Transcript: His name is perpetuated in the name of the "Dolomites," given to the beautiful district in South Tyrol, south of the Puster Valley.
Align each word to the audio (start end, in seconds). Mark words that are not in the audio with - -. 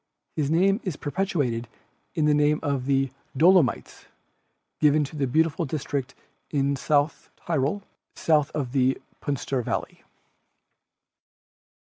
His 0.35 0.49
name 0.49 0.79
is 0.83 0.95
perpetuated 0.95 1.67
in 2.15 2.25
the 2.25 2.33
name 2.33 2.59
of 2.63 2.87
the 2.87 3.11
"Dolomites," 3.37 4.05
given 4.79 5.03
to 5.03 5.15
the 5.15 5.27
beautiful 5.27 5.63
district 5.63 6.15
in 6.49 6.75
South 6.75 7.29
Tyrol, 7.35 7.83
south 8.15 8.49
of 8.55 8.71
the 8.71 8.99
Puster 9.21 9.61
Valley. 9.63 10.03